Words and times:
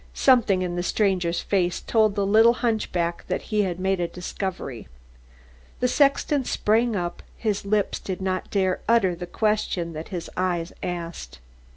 Something 0.15 0.63
in 0.63 0.75
the 0.75 0.81
stranger's 0.81 1.41
face 1.41 1.79
told 1.79 2.15
the 2.15 2.25
little 2.25 2.53
hunchback 2.65 3.23
that 3.27 3.39
he 3.53 3.61
had 3.61 3.79
made 3.79 3.99
a 3.99 4.07
discovery. 4.07 4.87
The 5.79 5.87
sexton 5.87 6.43
sprang 6.45 6.95
up, 6.95 7.21
his 7.37 7.65
lips 7.65 7.99
did 7.99 8.19
not 8.19 8.49
dare 8.49 8.79
utter 8.89 9.13
the 9.13 9.27
question 9.27 9.93
that 9.93 10.07
his 10.07 10.27
eyes 10.35 10.73
asked. 10.81 11.37